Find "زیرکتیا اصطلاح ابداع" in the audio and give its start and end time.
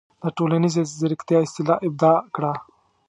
0.99-2.17